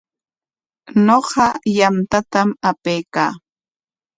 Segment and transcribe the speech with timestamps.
[1.05, 1.47] Ñuqa
[1.77, 3.31] yantatam apaykaa.